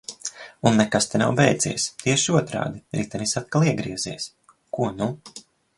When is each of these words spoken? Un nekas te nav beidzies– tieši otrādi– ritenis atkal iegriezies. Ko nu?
Un 0.69 0.79
nekas 0.81 1.07
te 1.11 1.21
nav 1.23 1.33
beidzies– 1.39 1.85
tieši 2.05 2.35
otrādi– 2.41 2.83
ritenis 3.01 3.37
atkal 3.43 3.69
iegriezies. 3.71 4.31
Ko 4.79 4.93
nu? 5.03 5.15